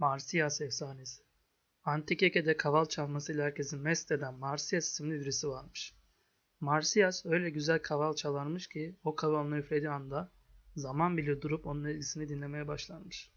[0.00, 1.22] Marsyas efsanesi.
[1.84, 5.94] Antik Ege'de kaval çalmasıyla herkesi mest eden Marsyas isimli birisi varmış.
[6.60, 10.32] Marsyas öyle güzel kaval çalarmış ki o kavalını üflediği anda
[10.76, 13.32] zaman bile durup onun etkisini dinlemeye başlarmış.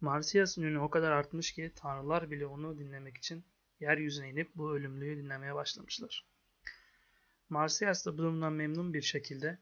[0.00, 3.44] Marsyas'ın ünü o kadar artmış ki tanrılar bile onu dinlemek için
[3.80, 6.26] yeryüzüne inip bu ölümlüyü dinlemeye başlamışlar.
[7.48, 9.58] Marsyas da durumdan memnun bir şekilde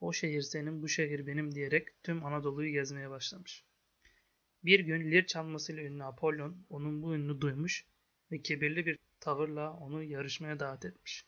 [0.00, 3.64] o şehir senin bu şehir benim diyerek tüm Anadolu'yu gezmeye başlamış.
[4.64, 7.86] Bir gün lir çalmasıyla ünlü Apollon onun bu ününü duymuş
[8.32, 11.24] ve kibirli bir tavırla onu yarışmaya davet etmiş.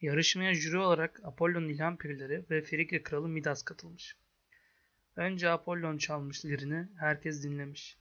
[0.00, 4.16] Yarışmaya jüri olarak Apollon'un ilham pirleri ve Frigya kralı Midas katılmış.
[5.16, 7.98] Önce Apollon çalmış lirini, herkes dinlemiş.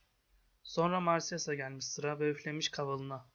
[0.63, 3.29] Sonra Marsyas'a gelmiş sıra ve üflemiş kavalına.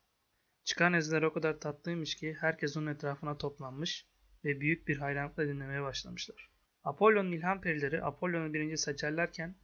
[0.65, 4.07] Çıkan ezler o kadar tatlıymış ki herkes onun etrafına toplanmış
[4.45, 6.51] ve büyük bir hayranlıkla dinlemeye başlamışlar.
[6.85, 9.57] Apollon'un ilham perileri Apollon'u birinci seçerlerken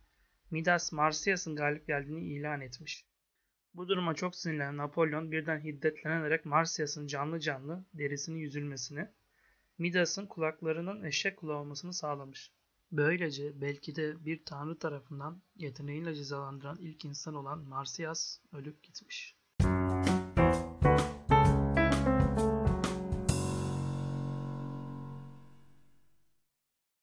[0.51, 3.07] Midas Marsyas'ın galip geldiğini ilan etmiş.
[3.75, 9.09] Bu duruma çok sinirlenen Napolyon birden hiddetlenerek Marsyas'ın canlı canlı derisini yüzülmesini,
[9.79, 12.53] Midas'ın kulaklarının eşek kulağı olmasını sağlamış.
[12.93, 19.37] Böylece belki de bir tanrı tarafından yeteneğiyle cezalandıran ilk insan olan Marsyas ölüp gitmiş.